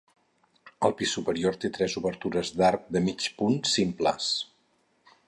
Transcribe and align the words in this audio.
El 0.87 0.95
pis 1.01 1.11
superior 1.17 1.59
té 1.65 1.71
tres 1.75 1.97
obertures 2.01 2.51
d’arc 2.63 2.89
de 2.97 3.05
mig 3.11 3.29
punt 3.43 3.61
simples. 3.77 4.31